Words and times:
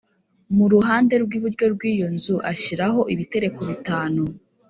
Mu 0.55 0.65
ruhande 0.73 1.13
rw’iburyo 1.23 1.65
rw’iyo 1.73 2.07
nzu 2.15 2.35
ashyiraho 2.51 3.01
ibitereko 3.13 3.61
bitanu 3.69 4.21